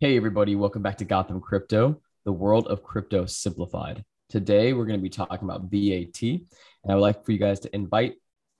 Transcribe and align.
Hey, 0.00 0.16
everybody, 0.16 0.54
welcome 0.54 0.80
back 0.80 0.98
to 0.98 1.04
Gotham 1.04 1.40
Crypto, 1.40 2.00
the 2.24 2.30
world 2.30 2.68
of 2.68 2.84
crypto 2.84 3.26
simplified. 3.26 4.04
Today, 4.28 4.72
we're 4.72 4.86
going 4.86 5.00
to 5.00 5.02
be 5.02 5.10
talking 5.10 5.42
about 5.42 5.72
BAT, 5.72 6.22
and 6.22 6.46
I 6.88 6.94
would 6.94 7.00
like 7.00 7.24
for 7.24 7.32
you 7.32 7.38
guys 7.40 7.58
to 7.60 7.74
invite 7.74 8.14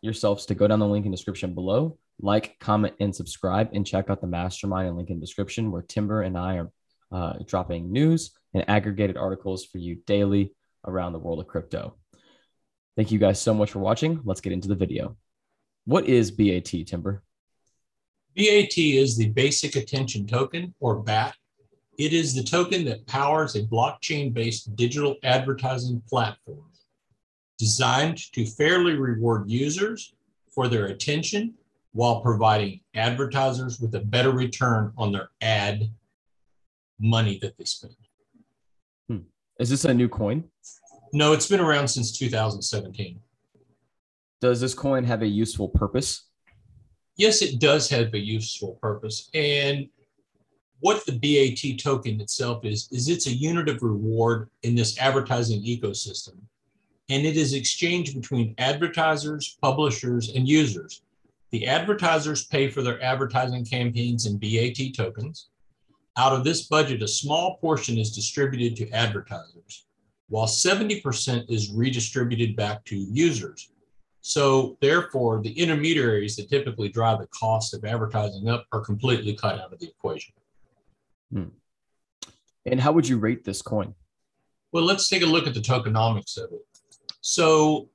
yourselves 0.00 0.46
to 0.46 0.54
go 0.54 0.68
down 0.68 0.78
the 0.78 0.86
link 0.86 1.06
in 1.06 1.10
description 1.10 1.52
below, 1.52 1.98
like, 2.20 2.56
comment, 2.60 2.94
and 3.00 3.12
subscribe, 3.12 3.70
and 3.72 3.84
check 3.84 4.10
out 4.10 4.20
the 4.20 4.28
mastermind 4.28 4.86
and 4.86 4.96
link 4.96 5.10
in 5.10 5.18
description 5.18 5.72
where 5.72 5.82
Timber 5.82 6.22
and 6.22 6.38
I 6.38 6.58
are 6.58 6.70
uh, 7.10 7.38
dropping 7.44 7.90
news 7.90 8.30
and 8.54 8.64
aggregated 8.70 9.16
articles 9.16 9.64
for 9.64 9.78
you 9.78 9.96
daily 10.06 10.54
around 10.86 11.14
the 11.14 11.18
world 11.18 11.40
of 11.40 11.48
crypto. 11.48 11.96
Thank 12.94 13.10
you 13.10 13.18
guys 13.18 13.40
so 13.40 13.52
much 13.52 13.72
for 13.72 13.80
watching. 13.80 14.20
Let's 14.22 14.40
get 14.40 14.52
into 14.52 14.68
the 14.68 14.76
video. 14.76 15.16
What 15.84 16.06
is 16.06 16.30
BAT, 16.30 16.86
Timber? 16.86 17.24
BAT 18.36 18.76
is 18.76 19.16
the 19.16 19.28
Basic 19.28 19.76
Attention 19.76 20.26
Token, 20.26 20.74
or 20.80 20.96
BAT. 20.96 21.36
It 21.98 22.12
is 22.12 22.34
the 22.34 22.42
token 22.42 22.84
that 22.86 23.06
powers 23.06 23.54
a 23.54 23.62
blockchain-based 23.62 24.74
digital 24.74 25.16
advertising 25.22 26.02
platform 26.08 26.64
designed 27.58 28.32
to 28.32 28.44
fairly 28.44 28.94
reward 28.94 29.48
users 29.48 30.14
for 30.52 30.66
their 30.66 30.86
attention 30.86 31.54
while 31.92 32.20
providing 32.20 32.80
advertisers 32.94 33.78
with 33.78 33.94
a 33.94 34.00
better 34.00 34.32
return 34.32 34.92
on 34.98 35.12
their 35.12 35.30
ad 35.40 35.88
money 36.98 37.38
that 37.40 37.56
they 37.56 37.64
spend. 37.64 37.94
Hmm. 39.08 39.18
Is 39.60 39.70
this 39.70 39.84
a 39.84 39.94
new 39.94 40.08
coin? 40.08 40.44
No, 41.12 41.32
it's 41.32 41.46
been 41.46 41.60
around 41.60 41.86
since 41.86 42.10
2017. 42.18 43.20
Does 44.40 44.60
this 44.60 44.74
coin 44.74 45.04
have 45.04 45.22
a 45.22 45.26
useful 45.26 45.68
purpose? 45.68 46.24
Yes, 47.16 47.42
it 47.42 47.58
does 47.58 47.88
have 47.88 48.12
a 48.14 48.18
useful 48.18 48.78
purpose. 48.80 49.30
And 49.34 49.88
what 50.80 51.06
the 51.06 51.12
BAT 51.12 51.78
token 51.82 52.20
itself 52.20 52.64
is, 52.64 52.88
is 52.92 53.08
it's 53.08 53.26
a 53.26 53.34
unit 53.34 53.68
of 53.68 53.82
reward 53.82 54.50
in 54.62 54.74
this 54.74 54.98
advertising 54.98 55.62
ecosystem. 55.62 56.36
And 57.08 57.24
it 57.26 57.36
is 57.36 57.54
exchanged 57.54 58.14
between 58.14 58.54
advertisers, 58.58 59.56
publishers, 59.60 60.34
and 60.34 60.48
users. 60.48 61.02
The 61.50 61.66
advertisers 61.66 62.46
pay 62.46 62.68
for 62.68 62.82
their 62.82 63.02
advertising 63.02 63.64
campaigns 63.64 64.26
in 64.26 64.38
BAT 64.38 64.94
tokens. 64.96 65.48
Out 66.16 66.32
of 66.32 66.44
this 66.44 66.66
budget, 66.66 67.02
a 67.02 67.08
small 67.08 67.56
portion 67.58 67.98
is 67.98 68.14
distributed 68.14 68.76
to 68.76 68.90
advertisers, 68.90 69.86
while 70.28 70.46
70% 70.46 71.50
is 71.50 71.72
redistributed 71.72 72.56
back 72.56 72.84
to 72.84 72.96
users. 72.96 73.70
So 74.26 74.78
therefore, 74.80 75.42
the 75.42 75.52
intermediaries 75.52 76.34
that 76.36 76.48
typically 76.48 76.88
drive 76.88 77.18
the 77.18 77.26
cost 77.26 77.74
of 77.74 77.84
advertising 77.84 78.48
up 78.48 78.64
are 78.72 78.80
completely 78.80 79.34
cut 79.34 79.60
out 79.60 79.70
of 79.70 79.78
the 79.78 79.88
equation. 79.88 80.32
Hmm. 81.30 81.48
And 82.64 82.80
how 82.80 82.92
would 82.92 83.06
you 83.06 83.18
rate 83.18 83.44
this 83.44 83.60
coin? 83.60 83.94
Well, 84.72 84.82
let's 84.82 85.10
take 85.10 85.20
a 85.20 85.26
look 85.26 85.46
at 85.46 85.52
the 85.52 85.60
tokenomics 85.60 86.38
of 86.38 86.52
it. 86.52 86.66
So 87.20 87.90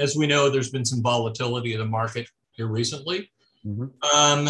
as 0.00 0.16
we 0.16 0.26
know, 0.26 0.50
there's 0.50 0.70
been 0.70 0.84
some 0.84 1.00
volatility 1.00 1.74
in 1.74 1.78
the 1.78 1.86
market 1.86 2.28
here 2.50 2.66
recently. 2.66 3.30
Mm-hmm. 3.64 4.18
Um, 4.18 4.46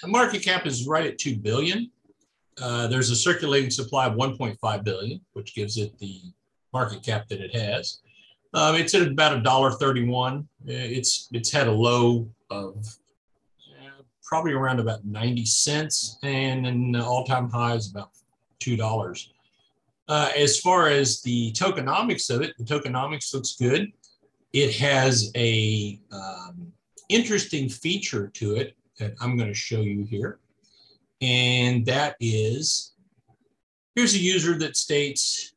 the 0.00 0.08
market 0.08 0.42
cap 0.42 0.64
is 0.64 0.86
right 0.86 1.04
at 1.04 1.18
2 1.18 1.36
billion. 1.36 1.90
Uh, 2.58 2.86
there's 2.86 3.10
a 3.10 3.16
circulating 3.16 3.68
supply 3.68 4.06
of 4.06 4.14
1.5 4.14 4.82
billion, 4.82 5.20
which 5.34 5.54
gives 5.54 5.76
it 5.76 5.98
the 5.98 6.22
market 6.72 7.02
cap 7.02 7.28
that 7.28 7.42
it 7.42 7.54
has. 7.54 8.00
Um, 8.54 8.76
it's 8.76 8.94
at 8.94 9.06
about 9.06 9.36
a 9.36 9.42
dollar 9.42 9.70
thirty-one. 9.72 10.48
It's 10.66 11.28
it's 11.32 11.50
had 11.50 11.66
a 11.66 11.72
low 11.72 12.28
of 12.50 12.86
uh, 13.70 14.02
probably 14.22 14.52
around 14.52 14.80
about 14.80 15.04
ninety 15.04 15.44
cents, 15.44 16.18
and 16.22 16.66
an 16.66 16.96
all-time 16.96 17.50
high 17.50 17.74
is 17.74 17.90
about 17.90 18.10
two 18.58 18.76
dollars. 18.76 19.32
Uh, 20.08 20.30
as 20.34 20.58
far 20.58 20.88
as 20.88 21.20
the 21.20 21.52
tokenomics 21.52 22.34
of 22.34 22.40
it, 22.40 22.54
the 22.56 22.64
tokenomics 22.64 23.34
looks 23.34 23.56
good. 23.56 23.92
It 24.54 24.74
has 24.76 25.30
a 25.36 26.00
um, 26.10 26.72
interesting 27.10 27.68
feature 27.68 28.28
to 28.28 28.56
it 28.56 28.74
that 28.98 29.12
I'm 29.20 29.36
going 29.36 29.48
to 29.48 29.54
show 29.54 29.82
you 29.82 30.04
here, 30.04 30.38
and 31.20 31.84
that 31.84 32.16
is 32.18 32.92
here's 33.94 34.14
a 34.14 34.18
user 34.18 34.56
that 34.58 34.76
states 34.76 35.52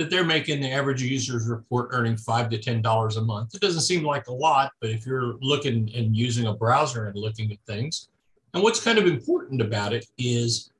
that 0.00 0.08
they're 0.08 0.24
making 0.24 0.62
the 0.62 0.72
average 0.72 1.02
user's 1.02 1.46
report 1.46 1.90
earning 1.92 2.16
five 2.16 2.48
to 2.48 2.56
ten 2.56 2.80
dollars 2.80 3.18
a 3.18 3.20
month. 3.20 3.54
It 3.54 3.60
doesn't 3.60 3.82
seem 3.82 4.02
like 4.02 4.28
a 4.28 4.32
lot, 4.32 4.72
but 4.80 4.88
if 4.88 5.04
you're 5.04 5.34
looking 5.42 5.90
and 5.94 6.16
using 6.16 6.46
a 6.46 6.54
browser 6.54 7.08
and 7.08 7.16
looking 7.16 7.52
at 7.52 7.58
things, 7.66 8.08
and 8.54 8.62
what's 8.62 8.82
kind 8.82 8.96
of 8.96 9.06
important 9.06 9.60
about 9.60 9.92
it 9.92 10.06
is 10.16 10.70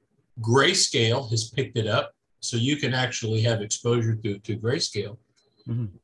Grayscale 0.41 1.29
has 1.29 1.51
picked 1.51 1.77
it 1.77 1.87
up, 1.87 2.15
so 2.41 2.57
you 2.57 2.77
can 2.77 2.95
actually 2.95 3.43
have 3.43 3.61
exposure 3.61 4.15
to, 4.15 4.39
to 4.39 4.57
Grayscale. 4.57 5.19
Mm-hmm. 5.69 5.95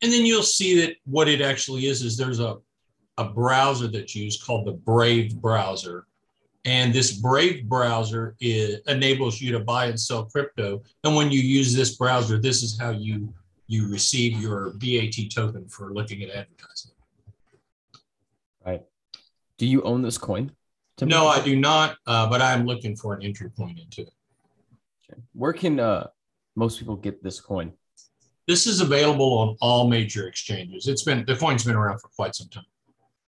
And 0.00 0.12
then 0.12 0.24
you'll 0.24 0.42
see 0.42 0.80
that 0.80 0.96
what 1.04 1.28
it 1.28 1.42
actually 1.42 1.84
is 1.84 2.00
is 2.00 2.16
there's 2.16 2.40
a, 2.40 2.56
a 3.18 3.24
browser 3.24 3.86
that's 3.86 4.16
used 4.16 4.46
called 4.46 4.66
the 4.66 4.72
Brave 4.72 5.36
browser. 5.36 6.06
And 6.64 6.92
this 6.92 7.12
Brave 7.12 7.68
browser 7.68 8.36
is, 8.40 8.80
enables 8.86 9.40
you 9.40 9.50
to 9.52 9.58
buy 9.58 9.86
and 9.86 9.98
sell 9.98 10.26
crypto. 10.26 10.82
And 11.02 11.16
when 11.16 11.30
you 11.32 11.40
use 11.40 11.74
this 11.74 11.96
browser, 11.96 12.38
this 12.38 12.62
is 12.62 12.78
how 12.78 12.90
you 12.90 13.32
you 13.68 13.88
receive 13.90 14.38
your 14.40 14.74
BAT 14.74 15.14
token 15.34 15.66
for 15.66 15.94
looking 15.94 16.22
at 16.22 16.28
advertising. 16.28 16.90
Right. 18.66 18.82
Do 19.56 19.66
you 19.66 19.82
own 19.82 20.02
this 20.02 20.18
coin? 20.18 20.52
No, 21.00 21.26
I 21.26 21.40
do 21.40 21.58
not. 21.58 21.96
Uh, 22.06 22.28
but 22.28 22.42
I'm 22.42 22.66
looking 22.66 22.94
for 22.94 23.14
an 23.14 23.22
entry 23.22 23.48
point 23.50 23.78
into 23.78 24.02
it. 24.02 24.12
Okay. 25.10 25.20
Where 25.32 25.54
can 25.54 25.80
uh, 25.80 26.08
most 26.54 26.78
people 26.78 26.96
get 26.96 27.22
this 27.22 27.40
coin? 27.40 27.72
This 28.46 28.66
is 28.66 28.80
available 28.80 29.38
on 29.38 29.56
all 29.60 29.88
major 29.88 30.28
exchanges. 30.28 30.86
It's 30.86 31.02
been 31.02 31.24
the 31.26 31.36
coin's 31.36 31.64
been 31.64 31.76
around 31.76 31.98
for 32.00 32.08
quite 32.08 32.34
some 32.34 32.48
time. 32.48 32.66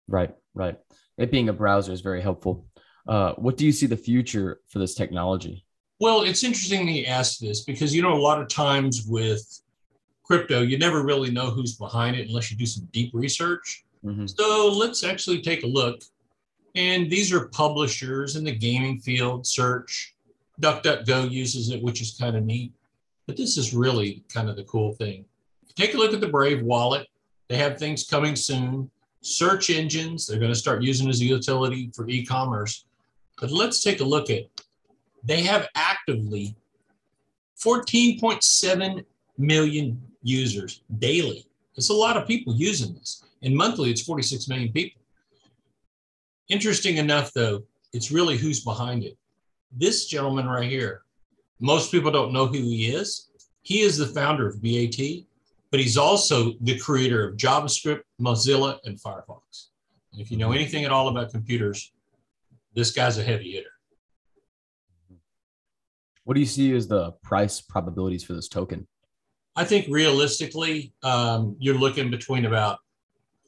Right. 0.06 0.34
Right. 0.54 0.78
It 1.16 1.30
being 1.30 1.48
a 1.48 1.52
browser 1.52 1.92
is 1.92 2.02
very 2.02 2.20
helpful. 2.20 2.66
Uh, 3.06 3.32
what 3.34 3.56
do 3.56 3.64
you 3.64 3.72
see 3.72 3.86
the 3.86 3.96
future 3.96 4.60
for 4.68 4.78
this 4.78 4.94
technology? 4.94 5.64
Well, 6.00 6.22
it's 6.22 6.44
interesting 6.44 6.86
that 6.86 6.92
you 6.92 7.04
ask 7.06 7.38
this 7.38 7.62
because 7.62 7.94
you 7.94 8.02
know 8.02 8.14
a 8.14 8.20
lot 8.20 8.40
of 8.40 8.48
times 8.48 9.04
with 9.06 9.60
crypto, 10.24 10.62
you 10.62 10.78
never 10.78 11.02
really 11.02 11.30
know 11.30 11.50
who's 11.50 11.76
behind 11.76 12.16
it 12.16 12.28
unless 12.28 12.50
you 12.50 12.56
do 12.56 12.66
some 12.66 12.88
deep 12.92 13.10
research. 13.14 13.84
Mm-hmm. 14.04 14.26
So 14.26 14.72
let's 14.76 15.04
actually 15.04 15.40
take 15.40 15.62
a 15.62 15.66
look. 15.66 16.02
And 16.74 17.10
these 17.10 17.32
are 17.32 17.48
publishers 17.48 18.36
in 18.36 18.44
the 18.44 18.52
gaming 18.52 18.98
field. 18.98 19.46
Search, 19.46 20.14
DuckDuckGo 20.60 21.30
uses 21.30 21.70
it, 21.70 21.82
which 21.82 22.02
is 22.02 22.16
kind 22.18 22.36
of 22.36 22.44
neat. 22.44 22.72
But 23.26 23.36
this 23.36 23.56
is 23.56 23.74
really 23.74 24.22
kind 24.32 24.50
of 24.50 24.56
the 24.56 24.64
cool 24.64 24.92
thing. 24.92 25.24
Take 25.74 25.94
a 25.94 25.96
look 25.96 26.12
at 26.12 26.20
the 26.20 26.28
Brave 26.28 26.62
wallet. 26.62 27.06
They 27.48 27.56
have 27.56 27.78
things 27.78 28.06
coming 28.06 28.36
soon. 28.36 28.90
Search 29.20 29.70
engines, 29.70 30.26
they're 30.26 30.38
going 30.38 30.52
to 30.52 30.58
start 30.58 30.82
using 30.82 31.08
as 31.08 31.20
a 31.20 31.24
utility 31.24 31.90
for 31.94 32.08
e 32.08 32.24
commerce. 32.24 32.85
But 33.40 33.50
let's 33.50 33.82
take 33.82 34.00
a 34.00 34.04
look 34.04 34.30
at, 34.30 34.44
they 35.24 35.42
have 35.42 35.68
actively 35.74 36.56
14.7 37.62 39.04
million 39.38 40.00
users 40.22 40.82
daily. 40.98 41.46
It's 41.74 41.90
a 41.90 41.94
lot 41.94 42.16
of 42.16 42.26
people 42.26 42.54
using 42.54 42.94
this. 42.94 43.22
And 43.42 43.54
monthly, 43.54 43.90
it's 43.90 44.02
46 44.02 44.48
million 44.48 44.72
people. 44.72 45.00
Interesting 46.48 46.96
enough, 46.96 47.32
though, 47.32 47.62
it's 47.92 48.10
really 48.10 48.36
who's 48.36 48.64
behind 48.64 49.04
it. 49.04 49.16
This 49.72 50.06
gentleman 50.06 50.46
right 50.46 50.70
here, 50.70 51.02
most 51.60 51.90
people 51.90 52.10
don't 52.10 52.32
know 52.32 52.46
who 52.46 52.54
he 52.54 52.86
is. 52.86 53.30
He 53.62 53.80
is 53.80 53.98
the 53.98 54.06
founder 54.06 54.46
of 54.46 54.62
BAT, 54.62 54.96
but 55.70 55.80
he's 55.80 55.96
also 55.96 56.52
the 56.60 56.78
creator 56.78 57.28
of 57.28 57.36
JavaScript, 57.36 58.02
Mozilla, 58.20 58.78
and 58.84 59.00
Firefox. 59.00 59.68
And 60.12 60.20
if 60.20 60.30
you 60.30 60.36
know 60.36 60.52
anything 60.52 60.84
at 60.84 60.92
all 60.92 61.08
about 61.08 61.32
computers, 61.32 61.92
this 62.76 62.92
guy's 62.92 63.18
a 63.18 63.24
heavy 63.24 63.52
hitter. 63.52 63.70
What 66.24 66.34
do 66.34 66.40
you 66.40 66.46
see 66.46 66.74
as 66.76 66.86
the 66.86 67.12
price 67.22 67.60
probabilities 67.60 68.22
for 68.22 68.34
this 68.34 68.48
token? 68.48 68.86
I 69.56 69.64
think 69.64 69.86
realistically, 69.88 70.92
um, 71.02 71.56
you're 71.58 71.78
looking 71.78 72.10
between 72.10 72.44
about 72.44 72.78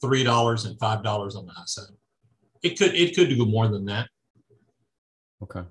three 0.00 0.24
dollars 0.24 0.64
and 0.64 0.78
five 0.78 1.04
dollars 1.04 1.36
on 1.36 1.44
the 1.44 1.52
high 1.52 1.62
side. 1.66 1.94
It 2.62 2.78
could 2.78 2.94
it 2.94 3.14
could 3.14 3.28
do 3.28 3.44
more 3.44 3.68
than 3.68 3.84
that. 3.86 4.08
Okay. 5.42 5.62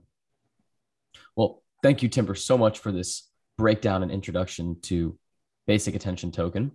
Well, 1.35 1.63
thank 1.81 2.03
you, 2.03 2.09
Timber, 2.09 2.35
so 2.35 2.57
much 2.57 2.79
for 2.79 2.91
this 2.91 3.29
breakdown 3.57 4.03
and 4.03 4.11
introduction 4.11 4.79
to 4.83 5.17
Basic 5.65 5.95
Attention 5.95 6.31
Token. 6.31 6.71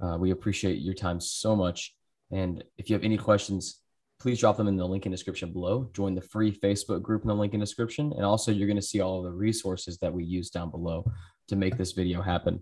Uh, 0.00 0.16
we 0.20 0.30
appreciate 0.30 0.78
your 0.78 0.94
time 0.94 1.20
so 1.20 1.56
much. 1.56 1.94
And 2.30 2.62
if 2.76 2.90
you 2.90 2.94
have 2.94 3.04
any 3.04 3.16
questions, 3.16 3.80
please 4.18 4.38
drop 4.40 4.56
them 4.56 4.68
in 4.68 4.76
the 4.76 4.86
link 4.86 5.06
in 5.06 5.12
description 5.12 5.52
below. 5.52 5.88
Join 5.92 6.14
the 6.14 6.22
free 6.22 6.52
Facebook 6.52 7.02
group 7.02 7.22
in 7.22 7.28
the 7.28 7.34
link 7.34 7.54
in 7.54 7.60
description. 7.60 8.12
And 8.12 8.24
also 8.24 8.50
you're 8.50 8.66
going 8.66 8.76
to 8.76 8.82
see 8.82 9.00
all 9.00 9.18
of 9.18 9.24
the 9.24 9.32
resources 9.32 9.98
that 9.98 10.12
we 10.12 10.24
use 10.24 10.50
down 10.50 10.70
below 10.70 11.04
to 11.48 11.56
make 11.56 11.76
this 11.76 11.92
video 11.92 12.22
happen. 12.22 12.60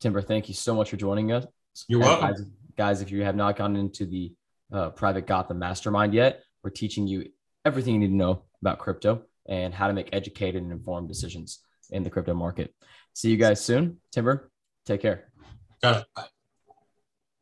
Timber, 0.00 0.20
thank 0.20 0.48
you 0.48 0.54
so 0.54 0.74
much 0.74 0.90
for 0.90 0.96
joining 0.96 1.32
us. 1.32 1.46
You're 1.86 2.00
welcome. 2.00 2.28
Guys, 2.28 2.42
guys, 2.76 3.02
if 3.02 3.10
you 3.10 3.22
have 3.22 3.36
not 3.36 3.56
gone 3.56 3.76
into 3.76 4.06
the 4.06 4.32
uh, 4.72 4.90
private 4.90 5.26
Gotham 5.26 5.58
mastermind 5.58 6.14
yet, 6.14 6.42
we're 6.62 6.70
teaching 6.70 7.06
you 7.06 7.30
everything 7.64 7.94
you 7.94 8.00
need 8.00 8.08
to 8.08 8.14
know 8.14 8.44
about 8.60 8.78
crypto 8.78 9.22
and 9.48 9.72
how 9.72 9.86
to 9.86 9.92
make 9.92 10.08
educated 10.12 10.62
and 10.62 10.72
informed 10.72 11.08
decisions 11.08 11.60
in 11.90 12.02
the 12.02 12.10
crypto 12.10 12.34
market. 12.34 12.74
See 13.14 13.30
you 13.30 13.36
guys 13.36 13.64
soon. 13.64 13.98
Timber, 14.12 14.50
take 14.84 15.00
care. 15.00 15.30
Got 15.82 16.02
it. 16.02 16.06
Bye. 16.14 16.37